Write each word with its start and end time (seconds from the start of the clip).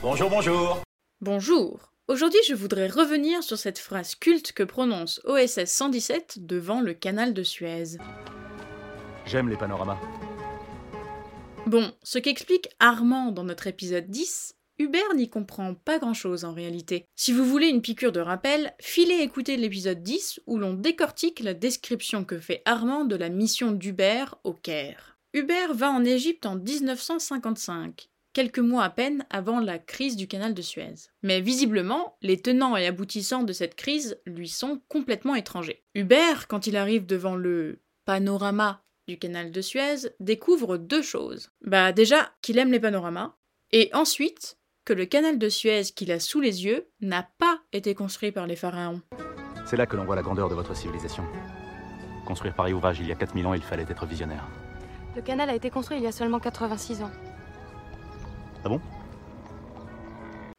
Bonjour, 0.00 0.30
bonjour. 0.30 0.82
Bonjour. 1.20 1.92
Aujourd'hui, 2.06 2.38
je 2.46 2.54
voudrais 2.54 2.86
revenir 2.86 3.42
sur 3.42 3.58
cette 3.58 3.80
phrase 3.80 4.14
culte 4.14 4.52
que 4.52 4.62
prononce 4.62 5.20
OSS 5.24 5.64
117 5.64 6.46
devant 6.46 6.80
le 6.80 6.94
canal 6.94 7.34
de 7.34 7.42
Suez. 7.42 7.96
J'aime 9.26 9.48
les 9.48 9.56
panoramas. 9.56 9.98
Bon, 11.66 11.90
ce 12.04 12.20
qu'explique 12.20 12.68
Armand 12.78 13.32
dans 13.32 13.42
notre 13.42 13.66
épisode 13.66 14.06
10, 14.06 14.54
Hubert 14.78 15.14
n'y 15.16 15.28
comprend 15.28 15.74
pas 15.74 15.98
grand-chose 15.98 16.44
en 16.44 16.52
réalité. 16.52 17.04
Si 17.16 17.32
vous 17.32 17.44
voulez 17.44 17.66
une 17.66 17.82
piqûre 17.82 18.12
de 18.12 18.20
rappel, 18.20 18.76
filez 18.80 19.20
écouter 19.20 19.56
l'épisode 19.56 20.04
10 20.04 20.42
où 20.46 20.58
l'on 20.58 20.74
décortique 20.74 21.40
la 21.40 21.54
description 21.54 22.24
que 22.24 22.38
fait 22.38 22.62
Armand 22.66 23.04
de 23.04 23.16
la 23.16 23.30
mission 23.30 23.72
d'Hubert 23.72 24.36
au 24.44 24.52
Caire. 24.52 25.18
Hubert 25.34 25.74
va 25.74 25.90
en 25.90 26.04
Égypte 26.04 26.46
en 26.46 26.54
1955 26.54 28.08
quelques 28.38 28.60
mois 28.60 28.84
à 28.84 28.90
peine 28.90 29.26
avant 29.30 29.58
la 29.58 29.80
crise 29.80 30.14
du 30.14 30.28
canal 30.28 30.54
de 30.54 30.62
Suez. 30.62 31.10
Mais 31.24 31.40
visiblement, 31.40 32.16
les 32.22 32.40
tenants 32.40 32.76
et 32.76 32.86
aboutissants 32.86 33.42
de 33.42 33.52
cette 33.52 33.74
crise 33.74 34.16
lui 34.26 34.48
sont 34.48 34.80
complètement 34.86 35.34
étrangers. 35.34 35.82
Hubert, 35.96 36.46
quand 36.46 36.68
il 36.68 36.76
arrive 36.76 37.04
devant 37.04 37.34
le 37.34 37.80
panorama 38.04 38.84
du 39.08 39.18
canal 39.18 39.50
de 39.50 39.60
Suez, 39.60 40.12
découvre 40.20 40.76
deux 40.76 41.02
choses. 41.02 41.50
Bah 41.62 41.90
déjà, 41.90 42.30
qu'il 42.40 42.58
aime 42.58 42.70
les 42.70 42.78
panoramas, 42.78 43.34
et 43.72 43.90
ensuite, 43.92 44.56
que 44.84 44.92
le 44.92 45.06
canal 45.06 45.36
de 45.40 45.48
Suez 45.48 45.82
qu'il 45.92 46.12
a 46.12 46.20
sous 46.20 46.40
les 46.40 46.64
yeux 46.64 46.86
n'a 47.00 47.28
pas 47.38 47.58
été 47.72 47.96
construit 47.96 48.30
par 48.30 48.46
les 48.46 48.54
pharaons. 48.54 49.02
C'est 49.66 49.76
là 49.76 49.86
que 49.86 49.96
l'on 49.96 50.04
voit 50.04 50.14
la 50.14 50.22
grandeur 50.22 50.48
de 50.48 50.54
votre 50.54 50.76
civilisation. 50.76 51.24
Construire 52.24 52.54
pareil 52.54 52.72
ouvrage 52.72 53.00
il 53.00 53.08
y 53.08 53.12
a 53.12 53.16
4000 53.16 53.46
ans, 53.48 53.54
il 53.54 53.62
fallait 53.62 53.86
être 53.88 54.06
visionnaire. 54.06 54.46
Le 55.16 55.22
canal 55.22 55.50
a 55.50 55.56
été 55.56 55.70
construit 55.70 55.96
il 55.96 56.04
y 56.04 56.06
a 56.06 56.12
seulement 56.12 56.38
86 56.38 57.02
ans. 57.02 57.10
Ah 58.64 58.68
bon? 58.68 58.80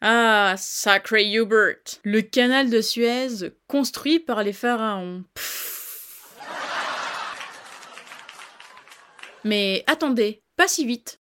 Ah, 0.00 0.54
sacré 0.58 1.32
Hubert 1.32 2.00
Le 2.02 2.20
canal 2.20 2.68
de 2.68 2.80
Suez, 2.80 3.52
construit 3.66 4.20
par 4.20 4.42
les 4.42 4.52
pharaons. 4.52 5.24
Pfff. 5.34 5.64
Mais 9.44 9.84
attendez, 9.86 10.42
pas 10.56 10.68
si 10.68 10.86
vite. 10.86 11.20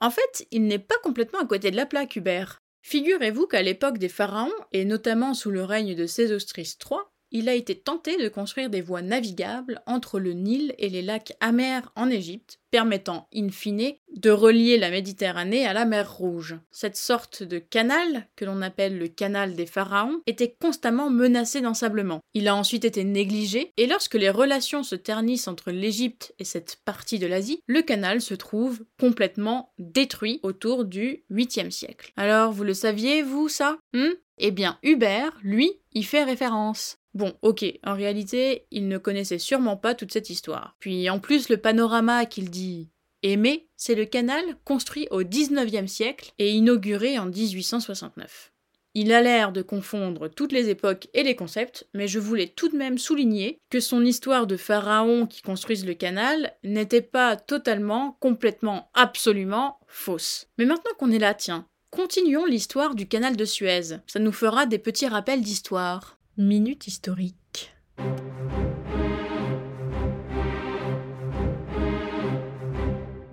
En 0.00 0.10
fait, 0.10 0.46
il 0.50 0.66
n'est 0.66 0.78
pas 0.78 0.98
complètement 1.02 1.40
à 1.40 1.46
côté 1.46 1.70
de 1.70 1.76
la 1.76 1.86
plaque, 1.86 2.16
Hubert. 2.16 2.58
Figurez-vous 2.82 3.46
qu'à 3.46 3.62
l'époque 3.62 3.98
des 3.98 4.08
pharaons, 4.08 4.52
et 4.72 4.84
notamment 4.84 5.34
sous 5.34 5.50
le 5.50 5.64
règne 5.64 5.94
de 5.94 6.06
Sésostris 6.06 6.76
III, 6.84 7.00
il 7.30 7.48
a 7.48 7.54
été 7.54 7.74
tenté 7.74 8.16
de 8.16 8.28
construire 8.28 8.70
des 8.70 8.80
voies 8.80 9.02
navigables 9.02 9.82
entre 9.86 10.18
le 10.18 10.32
Nil 10.32 10.74
et 10.78 10.88
les 10.88 11.02
lacs 11.02 11.34
amers 11.40 11.92
en 11.96 12.10
Égypte, 12.10 12.60
permettant, 12.70 13.28
in 13.34 13.48
fine, 13.48 13.94
de 14.14 14.30
relier 14.30 14.78
la 14.78 14.90
Méditerranée 14.90 15.66
à 15.66 15.72
la 15.72 15.84
mer 15.84 16.12
Rouge. 16.12 16.56
Cette 16.70 16.96
sorte 16.96 17.42
de 17.42 17.58
canal, 17.58 18.26
que 18.36 18.44
l'on 18.44 18.62
appelle 18.62 18.98
le 18.98 19.08
canal 19.08 19.54
des 19.54 19.66
pharaons, 19.66 20.20
était 20.26 20.54
constamment 20.60 21.10
menacé 21.10 21.60
d'ensablement. 21.60 22.20
Il 22.34 22.48
a 22.48 22.54
ensuite 22.54 22.84
été 22.84 23.04
négligé, 23.04 23.72
et 23.76 23.86
lorsque 23.86 24.14
les 24.14 24.30
relations 24.30 24.82
se 24.82 24.96
ternissent 24.96 25.48
entre 25.48 25.70
l'Égypte 25.70 26.34
et 26.38 26.44
cette 26.44 26.78
partie 26.84 27.18
de 27.18 27.26
l'Asie, 27.26 27.62
le 27.66 27.82
canal 27.82 28.20
se 28.20 28.34
trouve 28.34 28.84
complètement 28.98 29.72
détruit 29.78 30.40
autour 30.42 30.84
du 30.84 31.24
8e 31.30 31.70
siècle. 31.70 32.12
Alors, 32.16 32.52
vous 32.52 32.64
le 32.64 32.74
saviez, 32.74 33.22
vous, 33.22 33.48
ça? 33.48 33.78
Hmm? 33.92 34.12
Eh 34.38 34.50
bien, 34.52 34.78
Hubert, 34.82 35.36
lui, 35.42 35.72
y 35.94 36.02
fait 36.04 36.22
référence. 36.22 36.98
Bon, 37.18 37.34
ok, 37.42 37.64
en 37.82 37.94
réalité, 37.94 38.66
il 38.70 38.86
ne 38.86 38.96
connaissait 38.96 39.40
sûrement 39.40 39.76
pas 39.76 39.96
toute 39.96 40.12
cette 40.12 40.30
histoire. 40.30 40.76
Puis 40.78 41.10
en 41.10 41.18
plus, 41.18 41.48
le 41.48 41.56
panorama 41.56 42.26
qu'il 42.26 42.48
dit 42.48 42.90
aimer, 43.24 43.66
c'est 43.76 43.96
le 43.96 44.04
canal 44.04 44.44
construit 44.64 45.08
au 45.10 45.24
19e 45.24 45.88
siècle 45.88 46.30
et 46.38 46.52
inauguré 46.52 47.18
en 47.18 47.26
1869. 47.26 48.52
Il 48.94 49.12
a 49.12 49.20
l'air 49.20 49.50
de 49.50 49.62
confondre 49.62 50.28
toutes 50.28 50.52
les 50.52 50.68
époques 50.68 51.08
et 51.12 51.24
les 51.24 51.34
concepts, 51.34 51.88
mais 51.92 52.06
je 52.06 52.20
voulais 52.20 52.52
tout 52.54 52.68
de 52.68 52.76
même 52.76 52.98
souligner 52.98 53.58
que 53.68 53.80
son 53.80 54.04
histoire 54.04 54.46
de 54.46 54.56
pharaons 54.56 55.26
qui 55.26 55.42
construisent 55.42 55.86
le 55.86 55.94
canal 55.94 56.54
n'était 56.62 57.02
pas 57.02 57.34
totalement, 57.34 58.16
complètement, 58.20 58.92
absolument 58.94 59.80
fausse. 59.88 60.46
Mais 60.56 60.66
maintenant 60.66 60.92
qu'on 61.00 61.10
est 61.10 61.18
là, 61.18 61.34
tiens, 61.34 61.66
continuons 61.90 62.44
l'histoire 62.44 62.94
du 62.94 63.08
canal 63.08 63.36
de 63.36 63.44
Suez. 63.44 63.98
Ça 64.06 64.20
nous 64.20 64.30
fera 64.30 64.66
des 64.66 64.78
petits 64.78 65.08
rappels 65.08 65.42
d'histoire. 65.42 66.17
Minute 66.40 66.86
historique. 66.86 67.74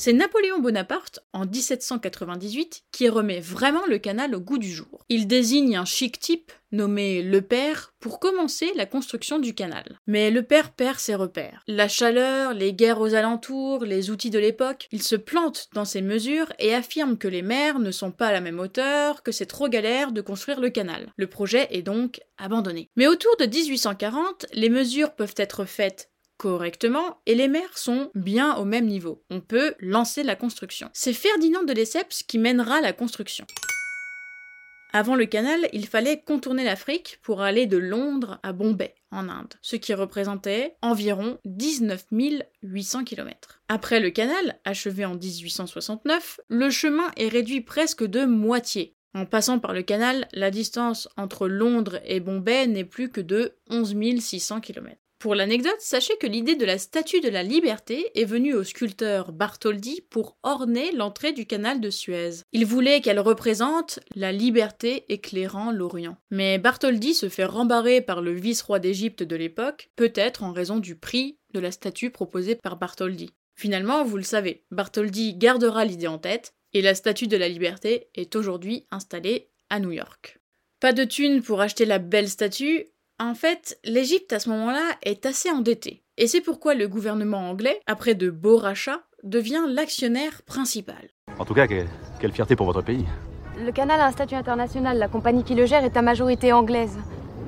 C'est 0.00 0.12
Napoléon 0.12 0.60
Bonaparte, 0.60 1.18
en 1.32 1.44
1798, 1.44 2.84
qui 2.92 3.08
remet 3.08 3.40
vraiment 3.40 3.84
le 3.88 3.98
canal 3.98 4.32
au 4.36 4.38
goût 4.38 4.58
du 4.58 4.70
jour. 4.70 5.04
Il 5.08 5.26
désigne 5.26 5.76
un 5.76 5.84
chic 5.84 6.20
type, 6.20 6.52
nommé 6.70 7.20
Le 7.20 7.42
Père, 7.42 7.92
pour 7.98 8.20
commencer 8.20 8.70
la 8.76 8.86
construction 8.86 9.40
du 9.40 9.54
canal. 9.54 9.98
Mais 10.06 10.30
Le 10.30 10.44
Père 10.44 10.70
perd 10.70 11.00
ses 11.00 11.16
repères. 11.16 11.64
La 11.66 11.88
chaleur, 11.88 12.54
les 12.54 12.74
guerres 12.74 13.00
aux 13.00 13.14
alentours, 13.14 13.84
les 13.84 14.10
outils 14.10 14.30
de 14.30 14.38
l'époque, 14.38 14.86
il 14.92 15.02
se 15.02 15.16
plante 15.16 15.66
dans 15.74 15.84
ses 15.84 16.00
mesures 16.00 16.52
et 16.60 16.76
affirme 16.76 17.18
que 17.18 17.26
les 17.26 17.42
mers 17.42 17.80
ne 17.80 17.90
sont 17.90 18.12
pas 18.12 18.28
à 18.28 18.32
la 18.32 18.40
même 18.40 18.60
hauteur, 18.60 19.24
que 19.24 19.32
c'est 19.32 19.46
trop 19.46 19.68
galère 19.68 20.12
de 20.12 20.20
construire 20.20 20.60
le 20.60 20.70
canal. 20.70 21.12
Le 21.16 21.26
projet 21.26 21.66
est 21.72 21.82
donc 21.82 22.20
abandonné. 22.36 22.88
Mais 22.94 23.08
autour 23.08 23.36
de 23.40 23.46
1840, 23.46 24.46
les 24.52 24.70
mesures 24.70 25.16
peuvent 25.16 25.34
être 25.36 25.64
faites 25.64 26.08
correctement 26.38 27.20
et 27.26 27.34
les 27.34 27.48
mers 27.48 27.76
sont 27.76 28.10
bien 28.14 28.56
au 28.56 28.64
même 28.64 28.86
niveau. 28.86 29.22
On 29.28 29.40
peut 29.40 29.74
lancer 29.80 30.22
la 30.22 30.36
construction. 30.36 30.88
C'est 30.94 31.12
Ferdinand 31.12 31.64
de 31.64 31.72
Lesseps 31.74 32.22
qui 32.22 32.38
mènera 32.38 32.80
la 32.80 32.92
construction. 32.94 33.44
Avant 34.94 35.16
le 35.16 35.26
canal, 35.26 35.68
il 35.74 35.86
fallait 35.86 36.22
contourner 36.22 36.64
l'Afrique 36.64 37.18
pour 37.22 37.42
aller 37.42 37.66
de 37.66 37.76
Londres 37.76 38.40
à 38.42 38.54
Bombay, 38.54 38.94
en 39.10 39.28
Inde, 39.28 39.52
ce 39.60 39.76
qui 39.76 39.92
représentait 39.92 40.76
environ 40.80 41.38
19 41.44 42.06
800 42.62 43.04
km. 43.04 43.60
Après 43.68 44.00
le 44.00 44.08
canal, 44.10 44.58
achevé 44.64 45.04
en 45.04 45.14
1869, 45.14 46.40
le 46.48 46.70
chemin 46.70 47.10
est 47.18 47.28
réduit 47.28 47.60
presque 47.60 48.04
de 48.04 48.24
moitié. 48.24 48.96
En 49.14 49.26
passant 49.26 49.58
par 49.58 49.74
le 49.74 49.82
canal, 49.82 50.26
la 50.32 50.50
distance 50.50 51.08
entre 51.18 51.48
Londres 51.48 52.00
et 52.04 52.20
Bombay 52.20 52.66
n'est 52.66 52.84
plus 52.84 53.10
que 53.10 53.20
de 53.20 53.56
11 53.68 54.20
600 54.20 54.60
km. 54.60 54.96
Pour 55.18 55.34
l'anecdote, 55.34 55.80
sachez 55.80 56.16
que 56.20 56.28
l'idée 56.28 56.54
de 56.54 56.64
la 56.64 56.78
statue 56.78 57.20
de 57.20 57.28
la 57.28 57.42
liberté 57.42 58.08
est 58.14 58.24
venue 58.24 58.54
au 58.54 58.62
sculpteur 58.62 59.32
Bartholdi 59.32 60.00
pour 60.10 60.38
orner 60.44 60.92
l'entrée 60.92 61.32
du 61.32 61.44
canal 61.44 61.80
de 61.80 61.90
Suez. 61.90 62.42
Il 62.52 62.64
voulait 62.64 63.00
qu'elle 63.00 63.18
représente 63.18 63.98
la 64.14 64.30
liberté 64.30 65.12
éclairant 65.12 65.72
l'Orient. 65.72 66.16
Mais 66.30 66.58
Bartholdi 66.58 67.14
se 67.14 67.28
fait 67.28 67.44
rembarrer 67.44 68.00
par 68.00 68.22
le 68.22 68.32
vice-roi 68.32 68.78
d'Égypte 68.78 69.24
de 69.24 69.34
l'époque, 69.34 69.90
peut-être 69.96 70.44
en 70.44 70.52
raison 70.52 70.78
du 70.78 70.94
prix 70.94 71.36
de 71.52 71.58
la 71.58 71.72
statue 71.72 72.10
proposée 72.10 72.54
par 72.54 72.76
Bartholdi. 72.76 73.30
Finalement, 73.56 74.04
vous 74.04 74.18
le 74.18 74.22
savez, 74.22 74.62
Bartholdi 74.70 75.34
gardera 75.34 75.84
l'idée 75.84 76.06
en 76.06 76.18
tête, 76.18 76.54
et 76.74 76.80
la 76.80 76.94
statue 76.94 77.26
de 77.26 77.36
la 77.36 77.48
liberté 77.48 78.08
est 78.14 78.36
aujourd'hui 78.36 78.86
installée 78.92 79.50
à 79.68 79.80
New 79.80 79.90
York. 79.90 80.38
Pas 80.78 80.92
de 80.92 81.02
thunes 81.02 81.42
pour 81.42 81.60
acheter 81.60 81.86
la 81.86 81.98
belle 81.98 82.28
statue, 82.28 82.86
en 83.18 83.34
fait, 83.34 83.78
l'Égypte 83.84 84.32
à 84.32 84.38
ce 84.38 84.48
moment-là 84.50 84.96
est 85.02 85.26
assez 85.26 85.50
endettée. 85.50 86.02
Et 86.16 86.26
c'est 86.26 86.40
pourquoi 86.40 86.74
le 86.74 86.88
gouvernement 86.88 87.50
anglais, 87.50 87.80
après 87.86 88.14
de 88.14 88.30
beaux 88.30 88.58
rachats, 88.58 89.02
devient 89.22 89.64
l'actionnaire 89.68 90.42
principal. 90.42 91.10
En 91.38 91.44
tout 91.44 91.54
cas, 91.54 91.66
quelle, 91.66 91.88
quelle 92.20 92.32
fierté 92.32 92.56
pour 92.56 92.66
votre 92.66 92.82
pays. 92.82 93.04
Le 93.58 93.72
canal 93.72 94.00
a 94.00 94.06
un 94.06 94.12
statut 94.12 94.34
international. 94.34 94.98
La 94.98 95.08
compagnie 95.08 95.44
qui 95.44 95.54
le 95.54 95.66
gère 95.66 95.84
est 95.84 95.96
à 95.96 96.02
majorité 96.02 96.52
anglaise. 96.52 96.96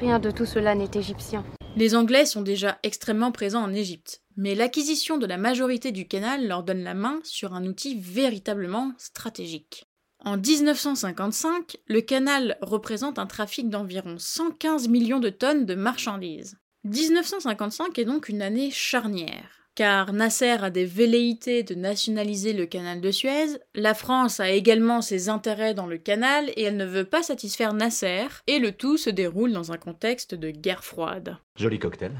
Rien 0.00 0.18
de 0.18 0.30
tout 0.30 0.46
cela 0.46 0.74
n'est 0.74 0.90
égyptien. 0.94 1.44
Les 1.76 1.94
Anglais 1.94 2.26
sont 2.26 2.42
déjà 2.42 2.78
extrêmement 2.82 3.32
présents 3.32 3.62
en 3.62 3.72
Égypte, 3.72 4.20
mais 4.36 4.54
l'acquisition 4.54 5.16
de 5.16 5.26
la 5.26 5.38
majorité 5.38 5.90
du 5.90 6.06
canal 6.06 6.46
leur 6.46 6.64
donne 6.64 6.82
la 6.82 6.94
main 6.94 7.20
sur 7.22 7.54
un 7.54 7.64
outil 7.64 7.98
véritablement 7.98 8.92
stratégique. 8.98 9.86
En 10.24 10.36
1955, 10.36 11.78
le 11.88 12.00
canal 12.00 12.56
représente 12.60 13.18
un 13.18 13.26
trafic 13.26 13.68
d'environ 13.68 14.16
115 14.18 14.86
millions 14.86 15.18
de 15.18 15.30
tonnes 15.30 15.66
de 15.66 15.74
marchandises. 15.74 16.58
1955 16.84 17.98
est 17.98 18.04
donc 18.04 18.28
une 18.28 18.40
année 18.40 18.70
charnière, 18.70 19.66
car 19.74 20.12
Nasser 20.12 20.62
a 20.62 20.70
des 20.70 20.84
velléités 20.84 21.64
de 21.64 21.74
nationaliser 21.74 22.52
le 22.52 22.66
canal 22.66 23.00
de 23.00 23.10
Suez, 23.10 23.58
la 23.74 23.94
France 23.94 24.38
a 24.38 24.50
également 24.50 25.00
ses 25.00 25.28
intérêts 25.28 25.74
dans 25.74 25.86
le 25.86 25.98
canal 25.98 26.50
et 26.56 26.62
elle 26.62 26.76
ne 26.76 26.86
veut 26.86 27.04
pas 27.04 27.24
satisfaire 27.24 27.74
Nasser, 27.74 28.26
et 28.46 28.60
le 28.60 28.70
tout 28.70 28.96
se 28.96 29.10
déroule 29.10 29.52
dans 29.52 29.72
un 29.72 29.76
contexte 29.76 30.36
de 30.36 30.50
guerre 30.50 30.84
froide. 30.84 31.36
Joli 31.56 31.80
cocktail. 31.80 32.12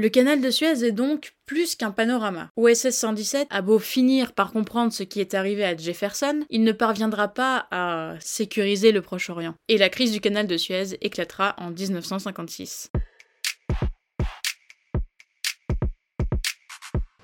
Le 0.00 0.10
canal 0.10 0.40
de 0.40 0.48
Suez 0.48 0.84
est 0.84 0.92
donc 0.92 1.32
plus 1.44 1.74
qu'un 1.74 1.90
panorama. 1.90 2.52
OSS 2.54 2.90
117 2.90 3.48
a 3.50 3.62
beau 3.62 3.80
finir 3.80 4.32
par 4.32 4.52
comprendre 4.52 4.92
ce 4.92 5.02
qui 5.02 5.18
est 5.18 5.34
arrivé 5.34 5.64
à 5.64 5.76
Jefferson, 5.76 6.44
il 6.50 6.62
ne 6.62 6.70
parviendra 6.70 7.26
pas 7.26 7.66
à 7.72 8.14
sécuriser 8.20 8.92
le 8.92 9.02
Proche-Orient. 9.02 9.56
Et 9.66 9.76
la 9.76 9.88
crise 9.88 10.12
du 10.12 10.20
canal 10.20 10.46
de 10.46 10.56
Suez 10.56 11.04
éclatera 11.04 11.56
en 11.58 11.72
1956. 11.72 12.92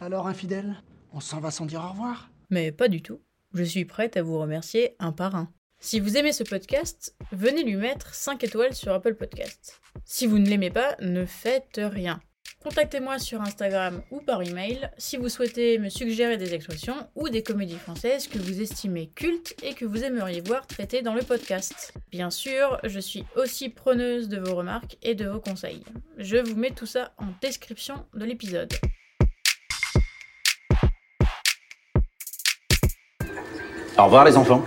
Alors, 0.01 0.27
infidèle, 0.27 0.75
on 1.13 1.21
s'en 1.21 1.39
va 1.39 1.53
sans 1.53 1.67
dire 1.67 1.81
au 1.81 1.91
revoir 1.91 2.29
Mais 2.51 2.73
pas 2.73 2.89
du 2.89 3.03
tout. 3.03 3.21
Je 3.53 3.63
suis 3.63 3.85
prête 3.85 4.17
à 4.17 4.25
vous 4.25 4.41
remercier 4.41 4.97
un 4.99 5.13
par 5.13 5.37
un. 5.37 5.49
Si 5.79 6.01
vous 6.01 6.17
aimez 6.17 6.33
ce 6.33 6.43
podcast, 6.43 7.15
venez 7.31 7.63
lui 7.63 7.77
mettre 7.77 8.17
5 8.17 8.43
étoiles 8.43 8.75
sur 8.75 8.93
Apple 8.93 9.15
Podcast. 9.15 9.81
Si 10.05 10.27
vous 10.27 10.41
ne 10.41 10.49
l'aimez 10.49 10.71
pas, 10.71 10.97
ne 11.01 11.25
faites 11.25 11.79
rien. 11.81 12.19
Contactez-moi 12.65 13.19
sur 13.19 13.43
Instagram 13.43 14.01
ou 14.11 14.21
par 14.21 14.41
email 14.41 14.89
si 14.97 15.19
vous 15.19 15.29
souhaitez 15.29 15.79
me 15.79 15.91
suggérer 15.91 16.39
des 16.39 16.55
expressions 16.55 16.97
ou 17.15 17.29
des 17.29 17.43
comédies 17.43 17.77
françaises 17.77 18.27
que 18.27 18.39
vous 18.39 18.63
estimez 18.63 19.11
cultes 19.15 19.55
et 19.63 19.75
que 19.75 19.85
vous 19.85 20.03
aimeriez 20.03 20.41
voir 20.41 20.67
traitées 20.67 21.03
dans 21.03 21.13
le 21.13 21.21
podcast. 21.21 21.93
Bien 22.11 22.31
sûr, 22.31 22.79
je 22.83 22.99
suis 23.01 23.27
aussi 23.37 23.69
preneuse 23.69 24.31
de 24.31 24.39
vos 24.39 24.55
remarques 24.55 24.97
et 25.03 25.15
de 25.15 25.27
vos 25.27 25.41
conseils. 25.41 25.85
Je 26.17 26.39
vous 26.39 26.57
mets 26.57 26.71
tout 26.71 26.87
ça 26.87 27.13
en 27.19 27.27
description 27.43 28.07
de 28.15 28.25
l'épisode. 28.25 28.73
Au 33.99 34.05
revoir 34.05 34.25
les 34.25 34.39
enfants. 34.39 34.65